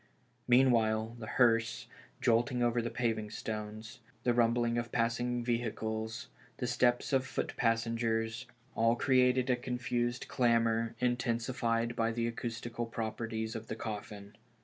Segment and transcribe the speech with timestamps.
[0.47, 1.85] Meanwhile, the hearse,
[2.21, 6.27] jolting over the paving stones, the rumbling of passing vehicles,
[6.57, 12.25] the steps of the loot passengers, all cre ated a confused clamor, intensified by the
[12.25, 14.33] acoustical properties of the coffin.